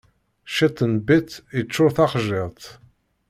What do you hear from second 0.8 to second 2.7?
n biṭ iččuṛ taxjiḍt.